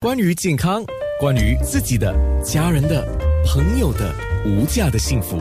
[0.00, 0.84] 关于健康，
[1.18, 3.04] 关于自己的、家人的、
[3.44, 4.14] 朋友的
[4.46, 5.36] 无价的幸福，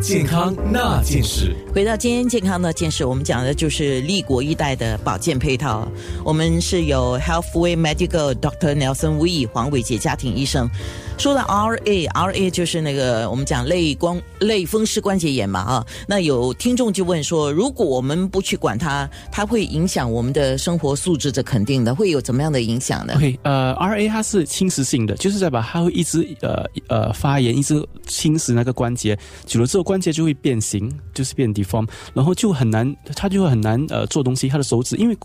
[0.00, 1.52] 健康那件事。
[1.74, 5.88] 回到今天健康那件事，我们讲的就是立国一代的保健配套。
[6.24, 8.76] 我们是有 Healthway Medical Dr.
[8.76, 10.70] Nelson Wee 黄伟杰家庭医生。
[11.18, 15.86] 说到 RA，RA 就是那个我们讲类光类风湿关节炎嘛啊。
[16.06, 21.32] 那有听众就问说，如果我们不去管它，它会影响我们的生活素质？
[21.32, 35.16] 这肯定的，会有怎么样的影响呢？OK，呃，RA 它是侵蚀性的，就是在把它会一直呃呃发炎，一直侵蚀那个关节，久了之后关节就会变形，就是变 deform，然后就很难，它就会很难呃做东西，它的手指因为。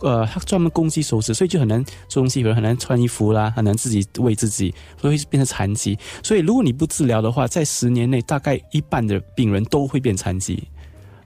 [0.00, 5.98] 呃，他专门攻击手指，所以就很难做东西，比如很难穿衣服啦，很难自己喂自己，所以变成残疾。
[6.22, 10.62] 所以如果你不治疗的话，在十年内大概一半的病人都会变残疾，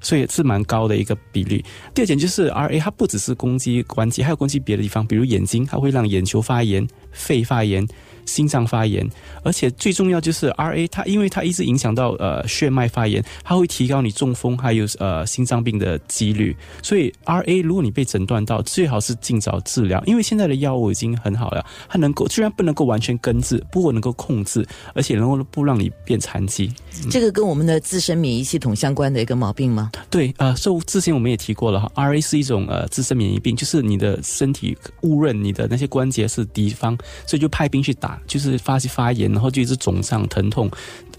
[0.01, 1.65] 所以是蛮高的一个比例。
[1.95, 7.87] 第二点就是 R A，它不只是攻击关节，还有攻击别的地方，比如眼睛，它会让眼球发炎、肺发炎。
[8.29, 9.09] 心脏发炎，
[9.43, 16.55] 而且最重要就是 R A，它因为它一直影响到呃血脉发炎，它会提高你中风还有呃心脏病的几率。
[16.83, 26.71] 所以 R A 如果你被诊断到，最好是尽早治疗，因为现在的药物已经很好了，它能够虽然不能够完全根治，不过能够控制，而且能够不让你变残疾。
[27.11, 29.91] 这个跟我们的自身免疫系统相关的一个毛病吗？
[30.11, 38.18] 对，呃，受之前我们也提过了哈，R A 是一种呃自身免疫病，就是你的身体误认你的那些关节是敌方，所以就派兵去打。
[38.27, 40.71] 就是发起发炎，然后就一直肿胀疼痛，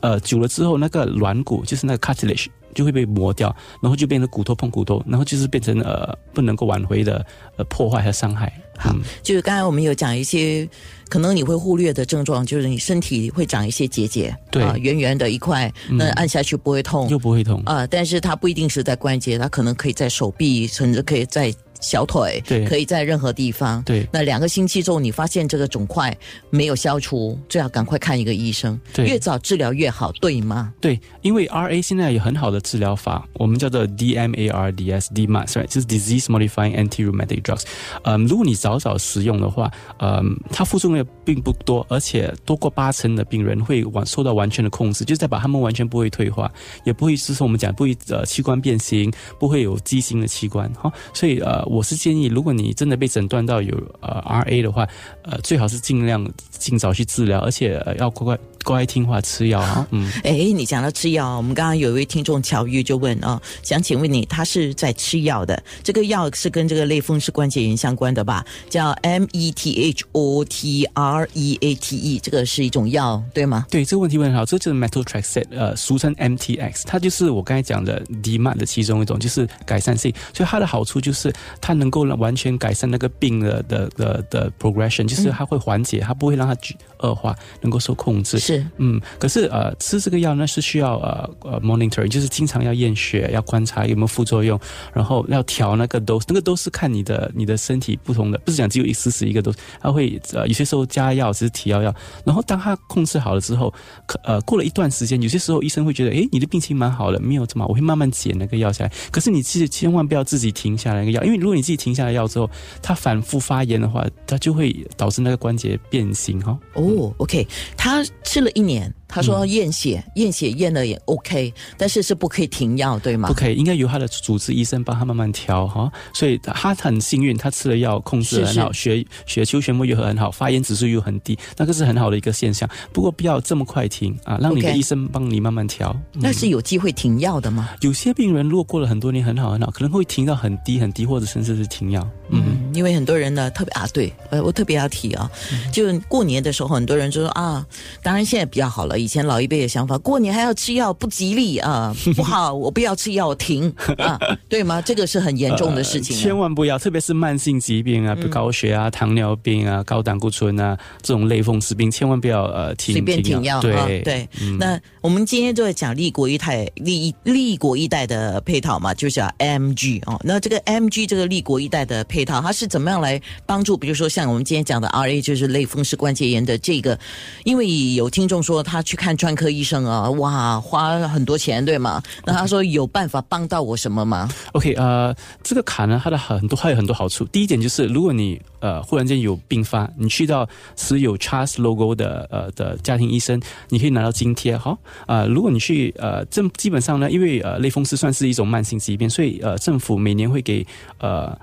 [0.02, 7.26] 呃，久了之后，那个软骨就是那个 cartilage 就会被磨掉，然后就变成骨头碰骨头，然后就是变成呃不能够挽回的
[7.58, 8.52] 呃破坏和伤害。
[8.78, 10.68] 好，就是刚才我们有讲一些
[11.10, 21.54] 可能你会忽略的症状，就是你身体会长一些结节，对，圆圆的一块，那按下去不会痛，又不会痛啊，但是它不一定是在关节，它可能可以在手臂，甚至可以在。
[21.80, 23.82] 小腿对，可以在任何地方。
[23.84, 26.16] 对，那两个星期之后，你发现这个肿块
[26.50, 28.80] 没有消除，最好赶快看一个医生。
[28.94, 30.74] 对，越早治疗越好，对吗？
[30.82, 36.76] 对，因为 R A 现在有很好的治疗法，我们叫做 D M A R D S D M A S，就是 Disease Modifying
[36.76, 37.64] Anti-Rheumatic Drugs。
[38.04, 46.52] 嗯，如果你早早使用的话，嗯，它副作用并不多，而且多过八成的病人会完受到完全的控制，就是在把他们完全不会退化，
[46.84, 50.72] 也不会就是我们讲不会呃器官变形，不会有畸形的器官。
[50.74, 54.88] 哈，所以呃，我是建议如果你真的被诊断到有呃 R A 的话，
[55.22, 58.40] 呃，最好是尽量尽早去治疗，而且要快快。
[58.64, 68.46] 乖听话吃药啊，嗯，哎，你讲到吃药，我们刚刚有一位听众巧遇就问啊，想请问你，他是在吃药的，这个药是跟这个类风湿关节炎相关的吧？
[68.70, 73.66] 叫 M E T H O T R E A T E，这个是一种药，对吗？
[73.70, 86.56] 对，这个问题问好，这就是 Methotrexate，呃，俗称 M T X，它就是我刚才讲的 D M A 的其中一种，就是改善性，所以它的好处就是它能够完全改善那个病的的的的 progression，就是它会缓解，它不会让它
[87.00, 88.38] 恶化，能够受控制。
[88.50, 94.60] 是，嗯，可是呃，吃这个药呢是需要呃呃 monitoring，就是经常要验血，要观察有没有副作用，
[94.92, 101.94] 然后要调那个 dose，那个都是看你的你的身体不同的，不是讲只有一丝丝一个 dose，它会呃有些时候加药，只是提药药，
[102.26, 103.72] 然后当它控制好了之后，
[104.08, 108.92] 可呃过了一段时间，有些时候医生会觉得，哎，你的病情蛮好的，没有这么，我会慢慢减那个药下来。
[109.12, 112.50] 可是你其实千万不要自己停下来那个药，因为如果你自己停下来药之后，
[112.82, 116.58] 它反复发炎的话，它就会导致那个关节变形哈。
[116.74, 118.39] 哦，OK，它吃。
[118.40, 123.28] 吃了一年，他说验血，验血验了也 OK，但是是不可以停药，对吗？
[123.28, 125.92] 不可以，应该由他的主治医生帮他慢慢调哈。
[126.14, 132.70] 所以他很幸运，他吃了药控制很好，血血球全部愈合很好，发炎指数又很低，那个是很好的一个现象。
[132.94, 135.96] 不过不要这么快停啊，让你的医生帮你慢慢调。
[136.14, 137.70] 那是有机会停药的吗？
[137.82, 142.08] 有些病人如果过了很多年很好很好，可能会停到很低很低，或者甚至是停药。
[142.30, 145.30] 嗯，因为很多人呢特别啊，对，呃，我特别要提啊，
[145.74, 147.66] 就过年的时候，很多人就说啊，
[148.04, 154.82] 当然现在比较好了，以前老一辈的想法，过年还要吃药不吉利啊， 不好，我不要吃药，停啊，对吗？
[154.82, 164.28] 这个是很严重的事情，千万不要，特别是慢性疾病啊，比如高血压、糖尿病啊、高胆固醇啊这种类风湿病，千万不要呃停随便停药，对对。
[164.60, 172.00] 那我们今天就在讲立国一代立立国一代的配套嘛，就是 M G 哦，那这个 M G 这个立国一代的。
[172.10, 173.78] 配套它是怎么样来帮助？
[173.78, 176.98] 比如说像我们今天讲的 R A，就是类风湿关节炎的这个，
[177.44, 182.02] 因为有听众说他去看专科医生啊，哇，花很多钱，对吗？
[182.26, 187.24] 那他说有办法帮到我什么吗？OK，呃，这个卡呢，它的很多还有很多好处。
[187.26, 194.58] 第一点就是，如果你呃忽然间有病发，你去到持有 Charles Logo 的呃的家庭医生，你可以拿到津贴。
[194.58, 194.76] 哈
[195.06, 200.66] 啊，如果你去呃政基本上呢，因为呃类风湿算是一种慢性疾病，所以呃政府每年会给
[200.98, 201.38] 呃。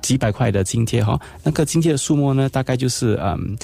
[0.00, 3.58] 几百块的津贴哈，那个津贴的数目呢，大概就是嗯。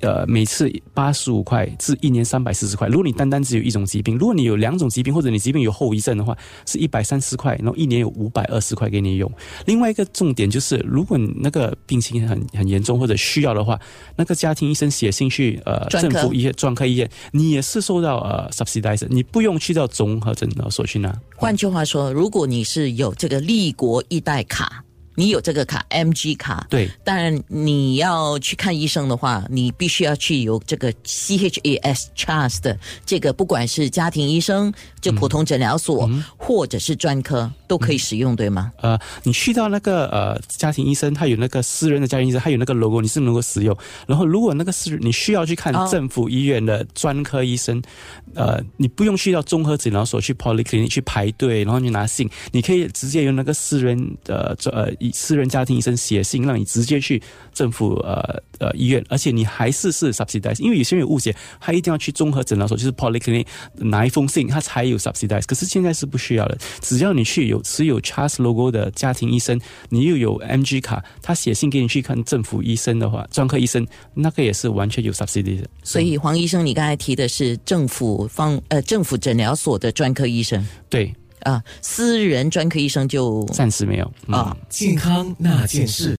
[0.00, 2.88] 呃，每次八十五块至一年三百四十块。
[2.88, 6.36] 如果你单单只有一种疾病，如果你有两种疾病，或者你疾病有后遗症的话，
[6.66, 9.30] 是一百三十块，然后一年有五百二十块给你用。
[9.66, 13.78] 另外一个重点就是，如果你那个病情很很严重或者需要的话，
[14.16, 21.14] 那个家庭医生写信去呃政府医院专科医院，你也是受到呃 subsidize，你不用去到综合诊疗所去拿。
[21.36, 24.84] 换句话说，如果你是有这个立国一代卡。
[25.14, 26.88] 你有这个卡，MG 卡，对。
[27.04, 38.72] 当然，你要去看医生的话，你必须要去有这个 CHAS Trust 的这个，不管是家庭医生、就普通诊疗所，或者是专科，都可以使用，对吗？
[38.80, 43.76] 呃，你去到那个呃家庭医生，他有那个私人的家庭医生，他有那个 logo，你是能够使用。
[44.08, 47.80] 然后，如果那个是你需要去看政府医院的专科医生，
[48.34, 55.12] 呃，你不用去到综合诊疗所去 polyclinic 去排队，然后去拿信，你可以直接用那个私人的呃医。
[55.14, 57.22] 私人家庭医生写信让你直接去
[57.54, 65.44] 政府呃呃医院，而且你还是是 subsidize，因为有些人有误解，他一定要去综合诊疗所，就是 polyclinic 拿一封信，他才有 subsidize。
[65.46, 75.64] 可是现在是不需要的，只要你去有持有 Charles logo 的家庭医生，你又有 MG 卡，他写信给你去看政府医生的话，专科医生那个也是完全有 subsidize。
[75.82, 81.14] 所以黄医生，你刚才提的是政府方呃政府诊疗所的专科医生，对。
[81.44, 84.54] 啊，私人专科医生就暂时没有啊。
[84.68, 86.04] 健康那件事。